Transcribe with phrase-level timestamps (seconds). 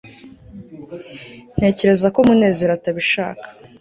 [1.57, 3.45] ntekereza ko munezero atabishaka